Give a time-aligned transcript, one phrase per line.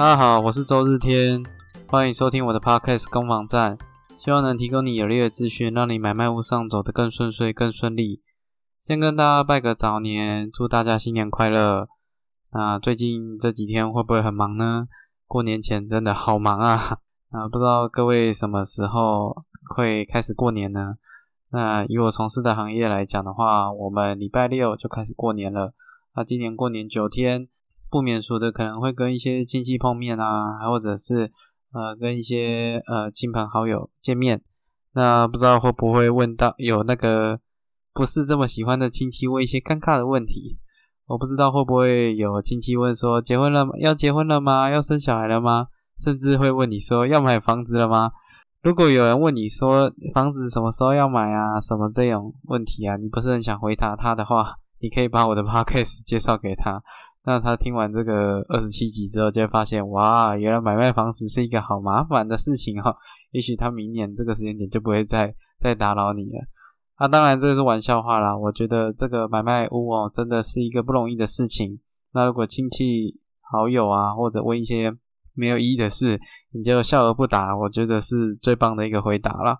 [0.00, 1.42] 大家好，我是周日天，
[1.86, 3.76] 欢迎收听我的 Podcast 攻防战，
[4.16, 8.22] 希望能提供你有力的资讯，让你买卖屋上走得更顺遂、更顺利。
[8.80, 11.86] 先跟大家拜个早年，祝大家新年快乐。
[12.50, 14.88] 那最近这几天会不会很忙呢？
[15.26, 16.96] 过年前真的好忙啊！
[17.28, 19.44] 啊，不知道各位什么时候
[19.76, 20.94] 会开始过年呢？
[21.50, 25.74] 那以我从事的行业来讲的话，我们礼拜六就开始过年了。
[26.16, 27.48] 那今年过年九天，
[27.90, 31.32] 不免俗的可能会跟一些亲戚碰面啊，或者是
[31.72, 34.40] 呃跟一些呃亲朋好友见面。
[34.92, 37.40] 那不知道会不会问到有那个
[37.92, 40.58] 不是这么喜欢的亲戚问一些尴尬的问题？
[41.06, 43.72] 我不知道会不会有亲戚问说结婚了吗？
[43.78, 44.70] 要结婚了吗？
[44.70, 45.66] 要生小孩了吗？
[45.98, 48.12] 甚至会问你说要买房子了吗？
[48.62, 56.82] 如果有人问你说房子什么时候要买啊，什么这种问题啊，你不是很想回答他的话，你可以把我的 podcast 介绍给他。
[57.30, 62.92] 那他听完这个二十七集之后，就会发现哇，原来买卖房子是一个好麻烦的事情哈。
[63.30, 66.40] 也许他明年这个时间点就不会再再打扰你了。
[66.96, 68.36] 啊，当然这个是玩笑话啦。
[68.36, 71.78] 我觉得这个买卖屋哦，真的是一个不容易的事情。
[72.12, 74.92] 那如果亲戚好友啊，或者问一些
[75.32, 79.56] 没有意义的事，你就笑而不答，我觉得是最棒的一个回答了。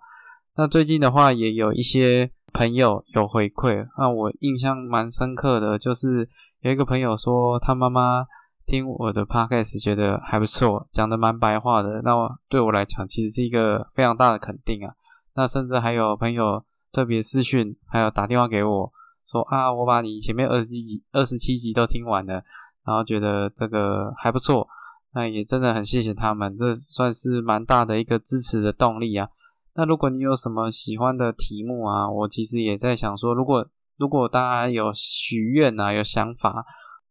[0.56, 6.28] 那最近的话，也有一些朋友有回馈，那我印象蛮深刻的，就是
[6.60, 8.26] 有一个朋友说他妈妈
[8.66, 12.00] 听我的 podcast 觉得还不错，讲的蛮白话的。
[12.02, 12.12] 那
[12.48, 14.94] 对我来讲，其实是一个非常大的肯定啊。
[15.34, 16.64] 那甚至还有朋友。
[16.92, 18.92] 特别私讯，还有打电话给我
[19.24, 22.42] 说啊，我把你前面二十七集、二十七集都听完了，
[22.84, 24.66] 然后觉得这个还不错，
[25.14, 29.28] 那也真的很谢谢他们，这算是蛮大的一个支持的动力啊。
[29.76, 33.64] 那如果你有什么喜欢的题目啊，我其实也在想说，如果
[34.00, 36.64] 如果大家有许愿啊，有想法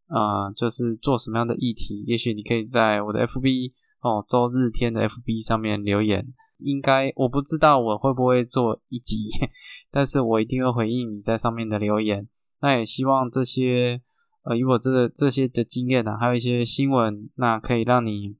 [0.07, 6.33] 啊，就是做什么样的议题，也许你可以在我的 FB 哦，周日天的 FB 上面留言。
[6.57, 9.29] 应该我不知道我会不会做一集，
[9.91, 12.27] 但是我一定会回应你在上面的留言。
[12.59, 14.01] 那也希望这些
[14.43, 18.35] 呃，以我这个这些的经验呢，还有一些新闻，那可以让你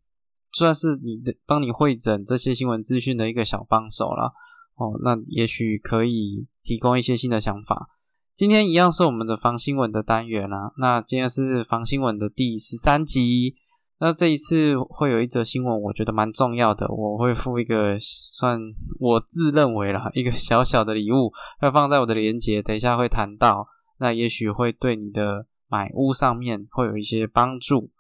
[0.51, 4.33] 算是你的帮你会诊这些新闻资讯的一个小帮手了。
[4.75, 7.89] 哦，那也许可以提供一些新的想法。
[8.39, 10.71] 今天一样是我们的防新闻的单元啦。
[10.77, 13.57] 那今天是防新闻的第十三集。
[13.99, 18.57] 那这一次会有一则新闻，我觉得蛮重要的，我会附一个算
[18.97, 23.67] 我自认为啦一个小小的礼物，要放在我的链接，等一下会谈到，
[23.97, 27.91] 那也许会对你的买屋上面会有一些帮助。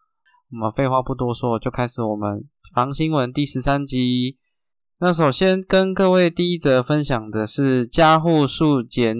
[0.51, 4.37] 我们废话不多说，就开始我们防新闻第十三集。
[4.99, 9.17] 那首先跟各位第一则分享的是加户数减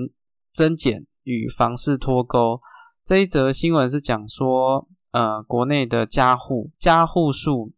[0.54, 2.60] 增减与房市脱钩
[3.06, 4.88] 这一则新闻是讲说。
[5.12, 7.72] 呃，国内的家户家户数，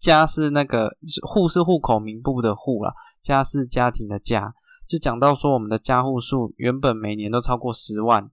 [0.00, 2.92] 家是那个户是户口名簿的户啦，
[3.22, 4.52] 家是家庭的家，
[4.88, 8.24] 就讲到说我们的家户数原本每年都超过十万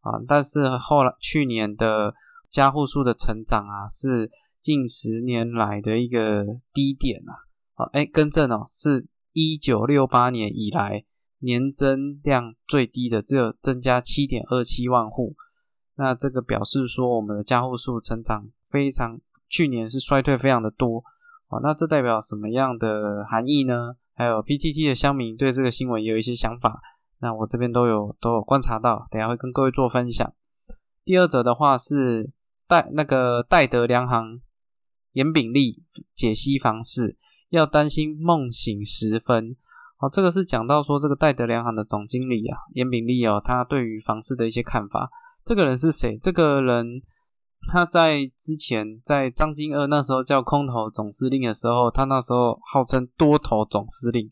[0.00, 2.14] 啊，但是后来去年的
[2.48, 4.30] 家户数的成长啊，是
[4.62, 11.04] 近十年来的一个低点啊，啊，哎，更正哦，是一九六八年以来
[11.40, 15.34] 年增量最低的，只有增加七点二七万户。
[15.96, 21.04] 那这个表示说，我们的加户数成长非常，去年是衰退非常的多
[21.48, 21.60] 哦。
[21.62, 23.96] 那这代表什么样的含义呢？
[24.14, 26.80] 还有 PTT 的乡民对这个新闻也有一些想法，
[27.20, 30.32] 那我这边都有都有观察到，等下会跟各位做分享。
[31.04, 32.30] 第二则的话是
[32.66, 34.40] 戴那个戴德梁行
[35.12, 35.82] 严炳立
[36.14, 37.16] 解析房市，
[37.48, 39.56] 要担心梦醒时分
[40.00, 40.08] 哦。
[40.10, 45.10] 这个是讲到说这个戴德梁行的总经理啊严炳立哦，他对于房市的一些看法。
[45.44, 46.18] 这个人是谁？
[46.22, 47.02] 这个人
[47.68, 54.30] 他在之前在张金二那时候叫空头总司令的时候，他那时候号称多头总司令，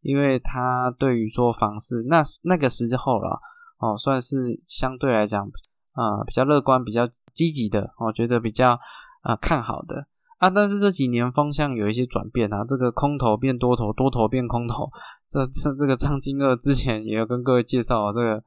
[0.00, 3.40] 因为他对于说房市那那个时候了
[3.78, 5.44] 哦，算是相对来讲
[5.92, 8.78] 啊比较乐观、比较积极的，我觉得比较
[9.22, 10.06] 啊看好的
[10.38, 10.50] 啊。
[10.50, 14.90] 但是这几年风向有一些转变啊，这个空头变多头，多头变空头。
[15.28, 18.42] 这这这个张金二之前也有跟各位介绍这个。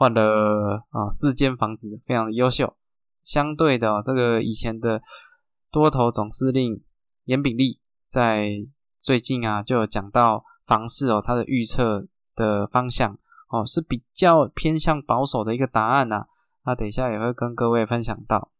[0.00, 2.76] 换了啊四间房子，非常的优秀。
[3.20, 5.02] 相对的，这个以前的
[5.72, 6.80] 多头总司令
[7.24, 8.48] 严炳立，在
[9.00, 12.06] 最近啊就有讲到房市哦，他的预测
[12.36, 13.18] 的方向
[13.48, 16.26] 哦是比较偏向保守的一个答案呐。
[16.64, 18.52] 那等一下也会跟各位分享到。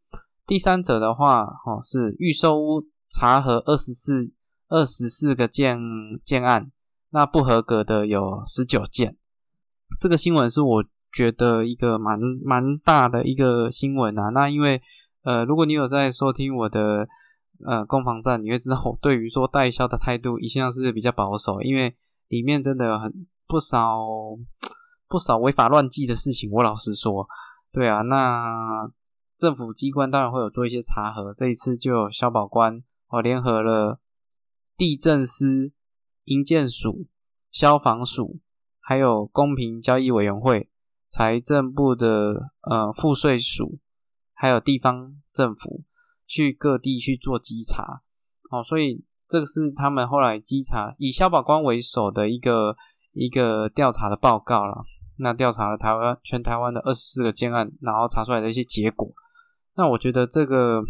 [0.49, 4.35] 第三者的话哦是预售屋查核二十四
[4.67, 5.79] 二十四个建
[6.25, 6.73] 建案，
[7.11, 9.17] 那不合格的有十九件。
[10.01, 10.85] 这个新闻是我。
[11.11, 14.81] 觉得一个蛮蛮大的一个新闻啊，那因为
[15.23, 17.09] 呃，如果你有在收听我的
[17.67, 21.97] 呃攻防战，你会知道我对于说代销的态度一向是比较保守，因为
[22.29, 24.05] 里面真的有很不少
[25.09, 26.51] 不少违法乱纪的事情。
[26.53, 27.27] 我老实说，
[27.73, 28.87] 对啊，那
[29.39, 34.01] 政府机关当然会有做一些查核，这一次就有消保官哦联合了
[34.77, 35.73] 地震司、
[36.25, 37.07] 营建署、
[37.51, 38.41] 消防署，
[38.81, 40.69] 还有公平交易委员会、
[41.09, 43.79] 财政部的呃赋税署。
[44.41, 45.83] 还有地方政府
[46.25, 48.03] 去各地去做稽查，
[48.53, 52.77] 哦，所以这个是他们后来稽查以消保官为首的一个
[53.11, 54.85] 一个调查的报告了。
[55.17, 59.13] 那调查了台湾全台湾的二十四个建案，然后查出来的一些结果。
[59.79, 60.83] 那我觉得这个，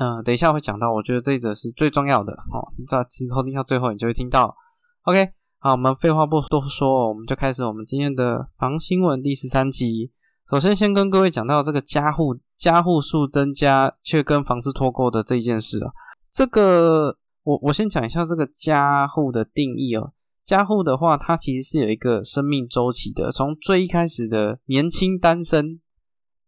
[0.00, 2.58] 嗯，等一下会讲到，我觉得这一则是最重要的哦。
[2.88, 4.56] 在其实听到最后，你就会听到。
[5.04, 5.28] OK，
[5.60, 10.10] 好，我们废话不多说，我们就开始我们今天的房新闻第十三集。
[10.50, 15.92] 首先，先跟各位讲到这个加户加户数增加却跟房市脱钩的这一件事啊。
[16.32, 20.12] 这个我我先讲一下这个加户的定义哦。
[20.44, 25.80] 加户的话，它其实是有一个生命周期的，从最一开始的年轻单身，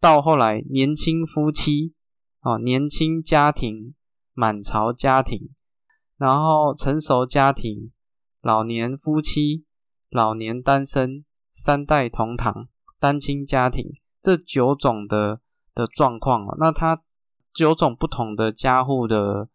[0.01, 1.95] 到后来年轻夫妻
[2.41, 3.95] 哦，年轻家庭、
[4.33, 5.51] 满巢家庭，
[6.17, 7.93] 然后成熟家庭、
[8.41, 9.65] 老年夫妻、
[10.11, 12.69] 老年单身、三代同堂。
[13.01, 13.93] 单亲家庭
[14.23, 15.41] 这九种的
[15.75, 17.03] 的状况哦，那它
[17.53, 19.51] 九种不同的家户的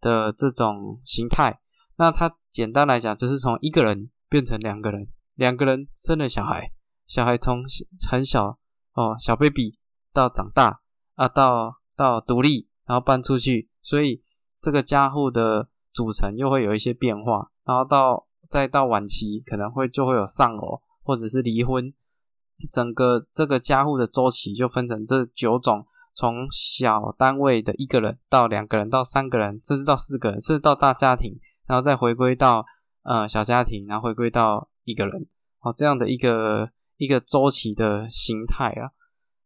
[0.00, 1.60] 的这种形态，
[1.96, 6.72] 那它简单来讲就是从一个人变成两个人，两个人生了小孩，
[7.04, 7.62] 小孩从
[8.10, 8.58] 很小
[8.94, 9.74] 哦小 baby
[10.14, 10.80] 到长大
[11.16, 14.22] 啊到到独立，然后搬出去，所以
[14.62, 21.92] 这个家户的组成又会有一些变化，然后到再到晚期可能会就会有丧偶或者是离婚。
[22.70, 25.84] 整个这个家户的周期就分成这九种，
[26.14, 32.64] 从小单位的一个人到两个人到三个人，甚至到四个人，甚至到大家庭，然后再回归到
[33.02, 35.26] 呃小家庭，然后回归到一个人，
[35.60, 38.92] 哦这样的一个一个周期的形态啊。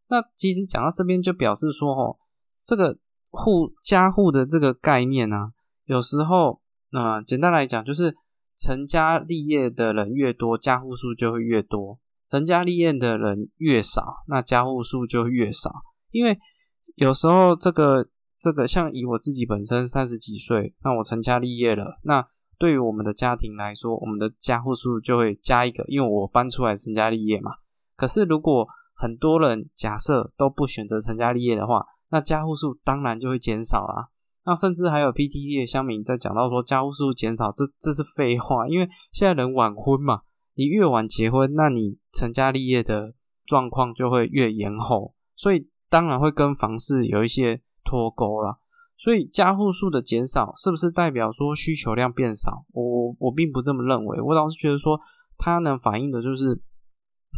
[0.09, 2.17] 那其实讲到这边就表示说，哦，
[2.65, 2.99] 这个
[3.31, 5.53] 户家户的这个概念呢，
[5.85, 6.61] 有时候
[6.91, 8.17] 那简单来讲就是
[8.57, 11.99] 成家立业的人越多，家户数就会越多。
[12.29, 15.73] 成家立业的人越少，那家户数就越少。
[16.11, 16.39] 因为
[16.95, 18.09] 有时候这个
[18.39, 22.27] 这个，像以我自己本身三十几岁，那我成家立业了，那
[22.59, 27.53] 对于我们的家庭来说，我们的家户数就会加一个，因为我搬出来成家立业嘛。
[27.97, 28.69] 可是如果
[28.99, 34.09] 很多人假设都不选择成家立业的话，那家户数当然就会减少啦。
[34.45, 40.23] 那甚至还有 PTT 的乡民在讲到说家户数减少，这这是废话，因为现在人晚婚嘛。
[40.55, 43.15] 你越晚结婚，那你成家立业的
[43.47, 48.59] 状况就会越延后，所以当然会跟房市有一些脱钩了。
[48.97, 52.65] 所以家户数的减少，是不是代表说需求量变少？
[52.73, 54.99] 我我并不这么认为，我倒是觉得说
[55.37, 56.61] 它能反映的就是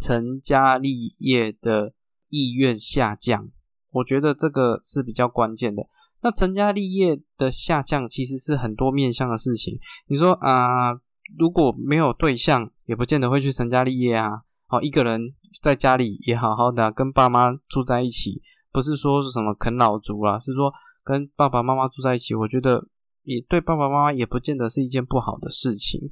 [0.01, 1.95] 成家立业的
[2.29, 3.51] 意愿下降。
[3.91, 5.87] 我觉得这个是比较关键的。
[6.23, 9.79] 那成家立业的下降其实是很多面向的事情。
[10.07, 11.01] 你说啊？
[11.39, 14.43] 如果没有对象，也不见得会去成家立业啊。
[14.67, 15.33] 好，一个人
[15.63, 18.43] 在家里也好好的跟爸妈住在一起，
[18.73, 20.73] 不是说是什么啃老族啦，是说
[21.05, 22.85] 跟爸爸妈妈住在一起，我觉得
[23.23, 26.11] 也对爸爸妈妈也不见得是一件不好的事情。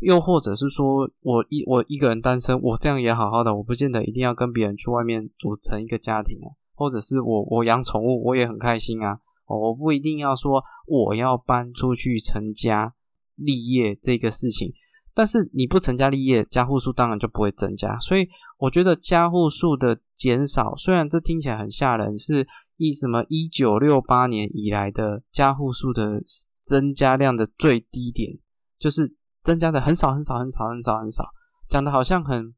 [0.00, 6.52] 又或者是说我一我一个人单身，我这样也好好的，我不见得一定要跟别人去外面组成一个家庭啊。
[6.74, 9.18] 或者是我我养宠物，我也很开心啊。
[9.46, 12.94] 我不一定要说我要搬出去成家。
[13.36, 14.72] 立业这个事情，
[15.12, 17.98] 但是你不成家立业，家户数当然就不会增加。
[17.98, 22.46] 所以我觉得家户数的减少，虽然这听起来很吓人，是
[22.76, 26.22] 一什么一九六八年以来的家户数的
[26.60, 28.38] 增加量的最低点，
[28.78, 31.28] 就是增加的很少很少很少很少很少，
[31.68, 32.52] 讲的好像很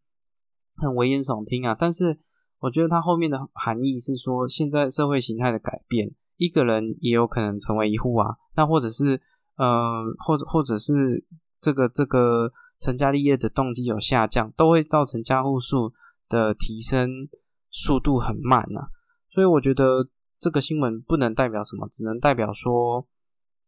[0.77, 1.77] 很危言耸听啊。
[1.79, 2.19] 但是
[2.61, 9.21] 我觉得它后面的含义是说，现在社会形态的改变，一个人也有可能成为一户啊，那或者是。
[9.59, 11.25] 呃，或者或者是
[11.63, 15.95] 这个这个成家立业的动机有下降，都会造成家户数
[16.29, 17.09] 的提升
[17.71, 18.89] 速度很慢呐。
[19.31, 23.07] 所以我觉得这个新闻不能代表什么，只能代表说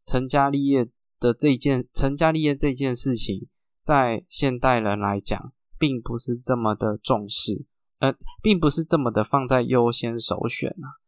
[0.05, 3.49] 成家立业的这件成家立业这件事情，
[3.83, 7.65] 在现代人来讲，并不是这么的重视，
[7.99, 10.99] 呃，并不是这么的放在优先首选啊。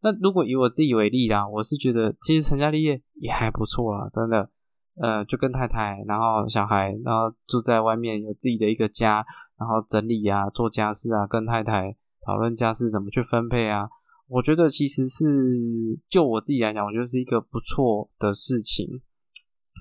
[0.00, 4.50] 那如果以我自己为例啦，我是觉得其实成家立业也还不错啦，真的，
[5.00, 9.24] 呃，就跟太太，然后小孩，然后住在外面，有自己的一个家，
[9.56, 13.88] 然后整理啊，做家事啊，跟太太讨论家事怎么去分配啊，
[14.28, 15.24] 我觉得其实是
[16.10, 19.00] 就我自己来讲，我觉得是一个不错的事情，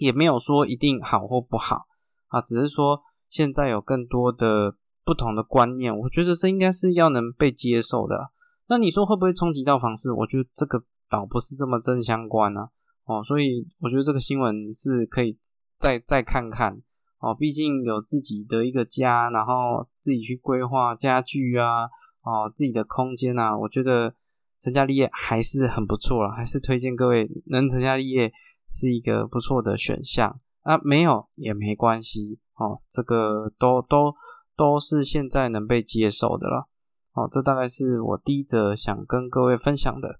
[0.04, 1.86] 也没有说一定好或不好
[2.28, 8.32] 啊，只是说现在有更多的不同的观念，我觉得这应该是要能被接受的。
[8.68, 10.12] 那你说会不会冲击到房市？
[10.12, 12.68] 我觉得这个倒不是这么正相关呢。
[13.06, 15.38] 哦，所以我觉得这个新闻是可以
[15.78, 16.82] 再再看看
[17.20, 21.84] 哦，毕竟有自己的一个家，然后自己去规划家具啊，
[22.22, 24.14] 哦，自己的空间啊，我觉得
[24.60, 28.32] 成家立业还是很不错了，还是推荐各位能成家立业
[28.74, 34.16] 是一个不错的选项啊，没有也没关系哦，这个都都
[34.58, 36.68] 都是现在能被接受的了。
[37.14, 40.20] 哦，这大概是我第一则想跟各位分享的。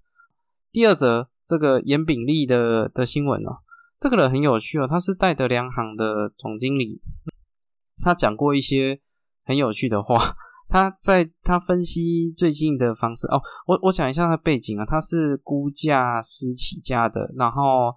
[0.70, 3.58] 第二则，这个严炳立的的新闻哦，
[3.98, 7.02] 这个人很有趣哦，他是戴德良行的总经理，
[8.00, 9.00] 他讲过一些
[9.44, 10.36] 很有趣的话。
[10.66, 17.94] 他在他分析最近的方式哦，我我讲一下他背景啊，他是估价师起家的，然后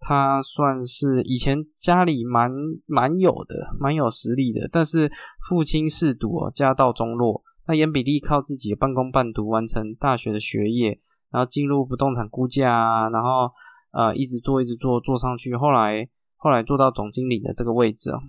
[0.00, 2.50] 他算是以前家里蛮
[2.86, 5.10] 蛮有的，蛮有实力的，但是
[5.48, 7.42] 父亲嗜赌哦，家道中落。
[7.66, 10.98] 那严比利靠自己半工半读完成大学的学业，
[11.30, 13.50] 然后进入不动产估价啊，然后
[13.92, 18.20] 呃一直做一直做做上去，后来后来做到总经理的这个位置哦，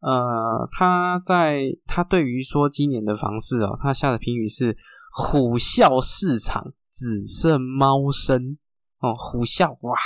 [0.00, 4.76] 呃他在他对于说今年的房市哦，他下的评语是
[5.10, 8.58] 虎啸市场只剩猫声
[8.98, 9.96] 哦，虎啸哇，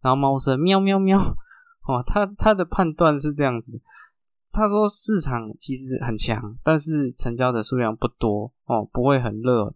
[0.00, 3.80] 然后猫声喵喵喵哦，他他的判断是这样子。
[4.50, 9.74] 他说市场其实很强，但是成交的数量不多哦，不会很热，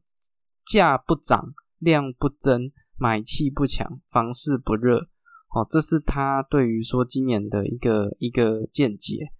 [0.64, 5.08] 价不涨，量不增，买气不强，房市不热
[5.54, 9.32] 哦，这是他对于说今年的一个一个见解。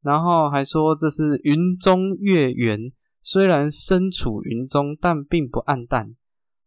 [0.00, 6.14] 然后还说这是云中月圆，虽然身处云中，但并不暗淡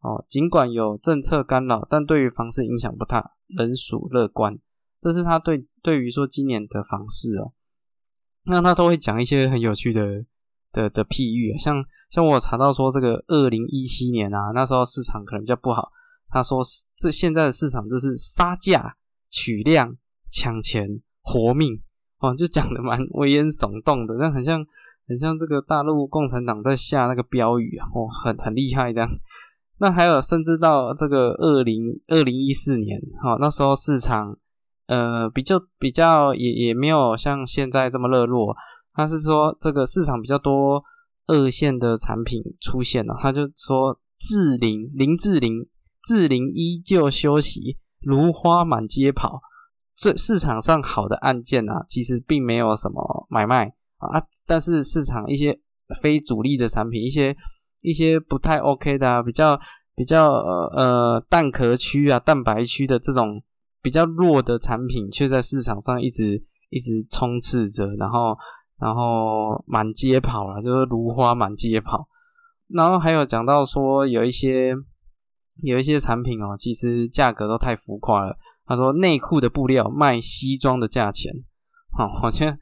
[0.02, 4.60] 哦，尽管有政策干扰，但对于房市影响不大，仍属乐观。
[5.00, 7.54] 这是他对对于说今年的房市哦。
[8.44, 10.26] 那他都会讲一些很有趣的
[10.72, 15.92] 的的譬喻啊，像像我查到说这个二零一七年啊，那时候市场可能比较不好。
[16.30, 16.62] 他说
[16.96, 18.96] 这现在的市场就是杀价
[19.30, 19.96] 取量
[20.30, 21.82] 抢钱活命
[22.18, 24.66] 哦，就讲的蛮危言耸动的，那很像
[25.08, 29.10] 很像这个大陆共产党在下那个标语啊，哦，很很厉害这样。
[29.82, 34.38] 那还有甚至到这个二零二零一四年，哦，那时候市场。
[34.88, 38.54] 呃，比较比较也也没有像现在这么热络。
[38.92, 40.84] 他是说这个市场比较多
[41.28, 45.66] 二线的产品出现了，他就说志玲林志玲
[46.04, 49.40] 志玲依旧休息，如花满街跑。
[49.96, 55.58] 这市场上好的案件啊，其实并没有什么买卖啊，但是市场一些
[56.02, 57.34] 非主力的产品，一些
[57.82, 59.60] 一些不太 OK 的啊，比较
[59.96, 63.42] 比较呃蛋壳区啊、蛋白区的这种。
[63.84, 68.38] 比较弱的产品却在市场上一直一直冲刺着，然后
[68.78, 72.08] 然后满街跑了，就是如花满街跑。
[72.68, 74.76] 然后还有讲到说有一些
[75.64, 78.38] 有一些产品哦，其实价格都太浮夸了。
[78.68, 81.34] 他说内裤的布料卖西装的价钱，
[81.98, 82.56] 好，我觉得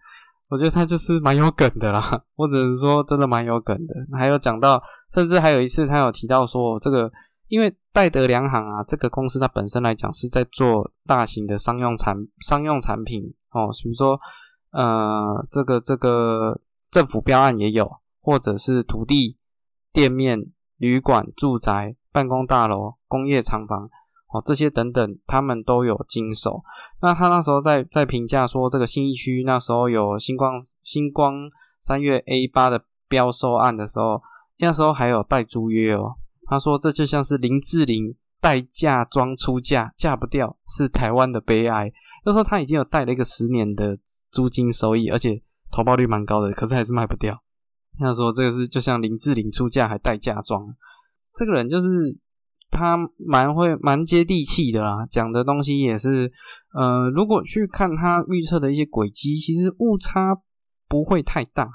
[0.50, 3.96] 我觉得他就是蛮有梗的啦，我只能说真的蛮有梗的。
[4.18, 4.82] 还有讲到，
[5.14, 7.12] 甚至还有一次他有提到说这个。
[7.50, 14.20] 因为戴德良行啊，这个公司它本身来讲是在做大型的商用产商用产品哦，比如说
[14.70, 17.92] 呃，这个这个政府标案也有，
[18.22, 19.36] 或者是土地、
[19.92, 23.90] 店面、旅馆、住宅、办公大楼、工业厂房
[24.32, 26.64] 哦，这些等等，他们都有经手。
[27.02, 34.22] 那他那时候在在评价说，这个新一区那时候有星光星光三月 A 八的标售案的时候，
[34.60, 36.16] 那时候还有带租约哦。
[36.46, 41.92] 他说：“这就像是林志玲带嫁妆出嫁，嫁不掉是台湾的悲哀。
[42.26, 43.98] 就说他已经有带了一个十年的
[44.32, 47.42] 租金收益，而且投报率蛮高的，可是还是卖不掉。
[47.98, 50.76] 他说这个是就像林志玲出嫁还带嫁妆，
[51.34, 51.88] 这个人就是
[52.70, 56.32] 他蛮会蛮接地气的啦，讲的东西也是
[56.74, 60.38] 呃，如果去看他预测的一些轨迹，其实误差
[60.88, 61.70] 不会太大。”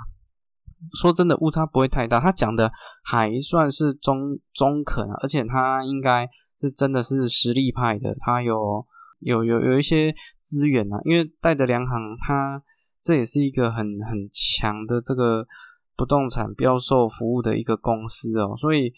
[1.01, 2.21] 说真的，误差不会太大。
[2.21, 2.71] 他讲的
[3.03, 6.29] 还算是中中肯，而且他应该
[6.61, 8.15] 是真的是实力派的。
[8.21, 8.85] 他有
[9.21, 12.63] 有有有一些资源啊，因为戴德良行，他
[13.03, 15.47] 这也是一个很很强的这个
[15.97, 18.55] 不动产标售服务的一个公司哦。
[18.59, 18.93] 所以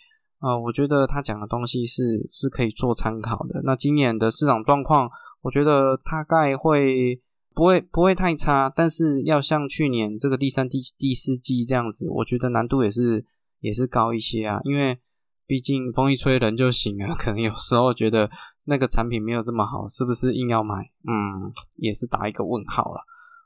[0.47, 3.61] 呃，我觉得他讲的东西是是可以做参考的。
[3.65, 5.11] 那今年的市场状况，
[5.43, 7.21] 我觉得大概会。
[7.57, 13.25] 不会不会太差，但是要像去年这个第三、第第四季这样子，我觉得难度也是
[13.61, 14.61] 也是高一些啊。
[14.65, 14.99] 因为
[15.47, 18.29] 毕竟风一吹人就醒了，可能有时候觉得
[18.65, 20.75] 那个产品没有这么好，是不是硬要买？
[21.09, 23.01] 嗯，也是打一个问号了。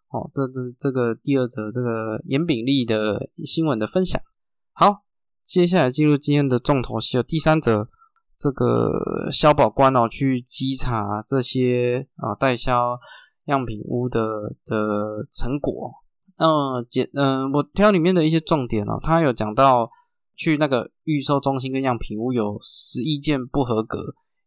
[0.09, 4.21] 哦，这这这个第二则这个严炳利的新闻的分享。
[4.73, 5.05] 好，
[5.51, 7.89] 接下来进入今天的重头戏，第三则
[8.37, 12.99] 这个消保官哦去稽查这些啊代销
[13.47, 15.93] 样品屋的的成果。
[16.39, 19.91] 嗯，简嗯，我挑里面的一些重点哦，他有讲到。
[20.37, 23.99] 去那个预售中心跟样品屋有十一件不合格，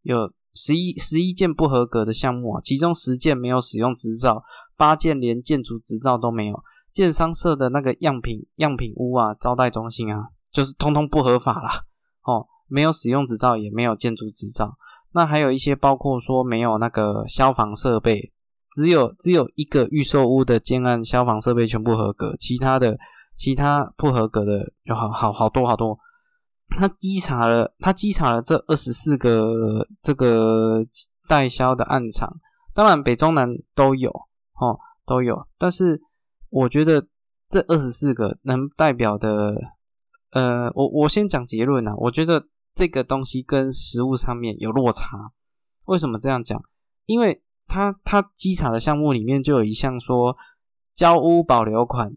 [0.02, 4.42] 有十一十一件不合格的项目啊，其中十件没有使用执照，
[4.76, 6.60] 八件连建筑执照都没有。
[6.92, 11.82] 建商设的那个样品样品屋啊，招待中心啊，就是通通不合法啦。
[12.22, 14.76] 哦，没有使用执照，也没有建筑执照。
[15.12, 18.32] 那还有一些包括说没有那个消防设备，
[18.72, 22.96] 只有只有一个预售屋的建案消防设备全部合格，其他的。
[23.36, 25.98] 其他不合格的有好好好多好多，
[26.68, 30.86] 他稽查了，他稽查了这二十四个这个
[31.26, 32.32] 代销的暗场，
[32.72, 35.48] 当然北中南都有哦，都有。
[35.58, 36.00] 但是
[36.48, 37.08] 我觉得
[37.48, 39.60] 这二十四个能代表的，
[40.34, 45.32] 呃，我我先讲结论啊，我觉得这个东西跟实物上面有落差。
[45.84, 46.60] 为什么这样讲？
[47.06, 50.36] 因为他他稽查的项目里面就有一项说
[50.92, 52.16] 交屋保留款。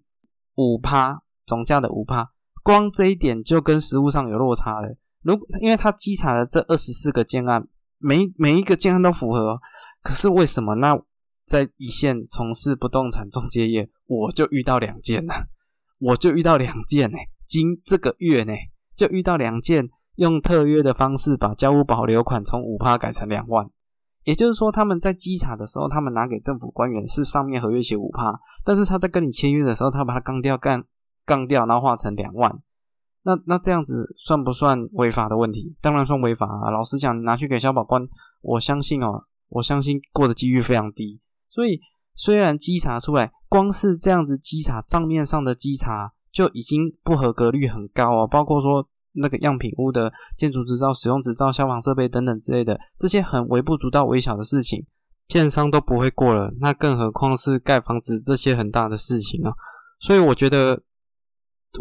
[0.56, 2.32] 五趴总价的五趴，
[2.64, 4.98] 光这一点就跟实物上有落差了。
[5.22, 7.68] 如因为他稽查的这二十四个建案，
[8.00, 9.60] 每每一个建案都符合，
[10.02, 11.00] 可是为什么那
[11.46, 15.34] 在一线从事不动产中介业，我就遇到两件呢？
[16.02, 18.54] 我就遇到两件呢，今这个月呢
[18.96, 23.70] 就遇到两件，用特约的方式把交屋保留款从五趴改成两万。
[24.24, 30.84] 也就是说，他们在稽查的时候，他们拿给政府官员是上面合约写五趴，但是他在跟你签约的时候，他把它杠掉，杠
[31.26, 32.54] 杠掉，然后化成两万。
[33.24, 35.78] 那那这样子算不算违法的问题？
[35.82, 36.70] 当然算违法啊！
[36.72, 38.06] 老实讲，拿去给消保官，
[38.42, 41.22] 我相信哦，我相信过的几率非常低。
[41.50, 41.80] 所以
[42.14, 48.88] 虽然稽查出来，光是这样子稽查账面上的稽查就已经不合格率很高哦，包括说。
[49.20, 54.86] 那个样品屋的建筑执照、使用执照、消防设备等等之类的，这些很微不足道、微小的事情，
[55.28, 59.52] 建商都不会过了，那更何况是盖房子这些很大的事情啊！
[60.00, 60.84] 所以我觉得，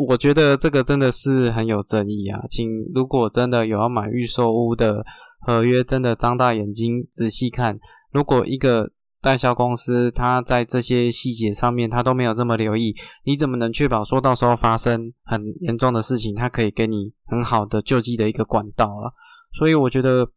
[0.08, 2.40] 我觉得这个真的是很有争议啊！
[2.48, 5.04] 请如果真的有要买预售屋的
[5.40, 7.78] 合约，真的张大眼睛仔细看，
[8.10, 8.92] 如果一个。
[9.26, 19.12] 代销公司，他在这些细节上面，他都没有这么留意，你怎么能确保说到时候发生很严重的事情，他可以给你很好的救济的一个管道了？
[19.52, 20.30] 所以我觉得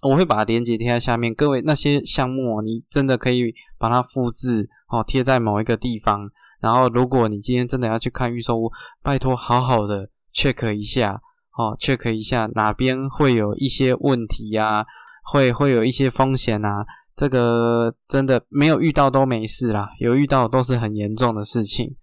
[0.00, 6.30] 我会把链接贴在下面，各位那些项目，你真的可以把它复制哦，贴在某一个地方。
[6.62, 11.20] 然后，如果你今天真的要去看预售屋，拜托好好的 check 一下
[11.58, 14.86] 哦，check 一下哪边会有一些问题呀，
[15.30, 16.86] 会会有一些风险啊。
[17.16, 21.96] 这个真的没有遇到都没事啦，有遇到都是很严重的事情。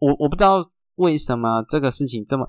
[0.00, 2.48] 我我不知道为什么这个事情这么，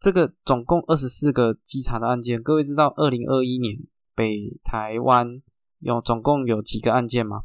[0.00, 3.76] 这个总共二十四个稽查的案件，各位知道二零二一年
[4.14, 5.40] 北台湾
[5.78, 7.42] 有总共有几个案件吗？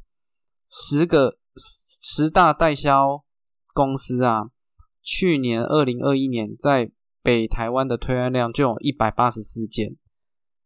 [0.67, 3.23] 十个十大代销
[3.73, 4.49] 公司啊，
[5.01, 9.95] 去年二零二一年在北台湾的推案量就有一百八十四件。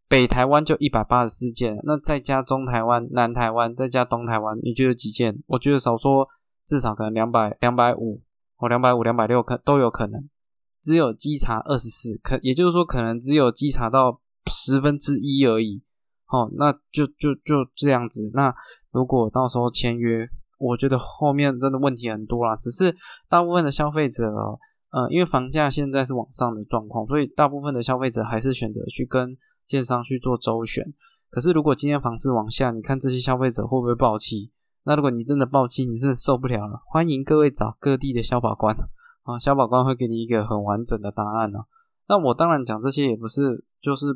[0.10, 5.44] 北台湾就一百八十四件，那再加中台湾、南台湾，再加东台湾，你觉得几件？
[5.46, 6.28] 我觉得少说
[6.66, 8.20] 至少可能两百、两百五
[8.58, 10.28] 或两百五、两百六可都有可能。
[10.82, 15.84] 只有稽查二十四，可也就是说可能只有稽查到十分之一而已。
[16.26, 18.32] 哦，那就就就这样子。
[18.34, 18.52] 那
[18.92, 22.56] 如果到时候签约，我觉得后面真的问题很多啦。
[22.56, 22.96] 只是
[23.28, 24.26] 大部分的消费者，
[24.90, 29.38] 呃，因为房价现在是往上的状况，所以大部分的消费者还是选择去跟。
[29.70, 30.84] 建商去做周旋，
[31.30, 34.52] 可是如果今天房市往下，你看这些消费者会不会暴气？
[34.84, 38.76] 那如果你真的暴气，你真的受不了了，欢迎各位找各地的消保官
[39.22, 41.66] 啊，消保官会给你一个很完整的答案哦。
[42.08, 44.08] 那我当然讲这些也不是就是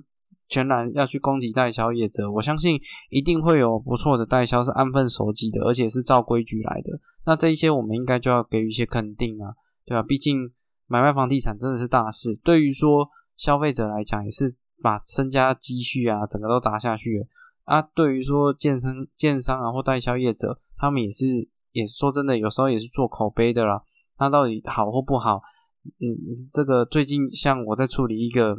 [0.47, 6.99] 全然要去攻击代销业者，我相信一定会有不错的代销是安分守己的，而且是照规矩来的。
[7.27, 9.53] 那这一些我们应该就要给予一些肯定啊，
[9.85, 10.01] 对吧？
[10.01, 10.51] 毕竟
[10.87, 14.55] 买卖房地产真的是大事，对于说消费者来讲也是。
[14.83, 17.25] 把身家积蓄啊，整个都砸下去
[17.63, 17.81] 啊！
[17.81, 21.25] 对于说健身、建商啊或代销业者，他们也是，
[21.71, 23.81] 也说真的，有时候也是做口碑的啦。
[24.19, 25.41] 那到底好或不好？
[25.85, 28.57] 嗯，这个最近像我在处理一个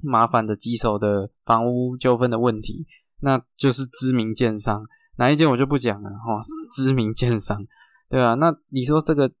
[0.00, 2.86] 麻烦的棘手的房屋纠纷的问题，
[3.20, 4.86] 那就是知名建商，
[5.16, 6.40] 哪一件我就不讲了哈。
[6.70, 7.66] 知名建商，
[8.08, 9.32] 对啊，那你说这个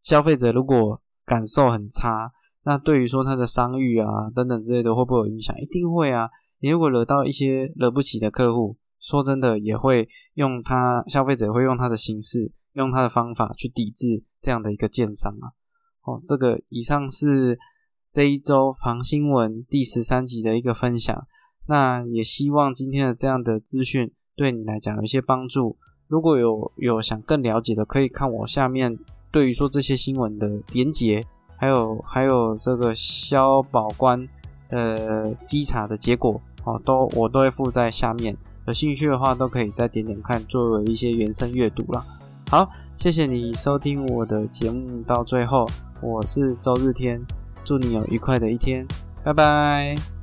[0.00, 2.32] 消费者如果感受很差？
[2.64, 5.56] 那对于说他的商誉啊等等之类的会不会有影响？
[5.60, 6.28] 一定会啊！
[6.60, 15.50] 你如果惹到一些惹不起的客户，说真的也会用他消费者会用他的形式，用他的方法去抵制这样的一个建商啊。
[16.04, 17.58] 哦，这个以上是
[18.12, 21.26] 这一周房新闻第十三集的一个分享。
[21.66, 25.76] 那也希望今天的这样的资讯对你来讲有一些帮助。
[26.06, 28.96] 如果有有想更了解的，可以看我下面
[29.32, 31.26] 对于说这些新闻的连结。
[31.62, 34.28] 还有还有这个消保官
[34.68, 42.04] 的稽查的结果哦，都我都会附在下面，有兴趣的话都可以再点点看，作为一些原声阅读了。
[42.50, 45.64] 好，谢谢你收听我的节目到最后，
[46.00, 47.24] 我是周日天，
[47.62, 48.84] 祝你有愉快的一天，
[49.22, 50.21] 拜拜。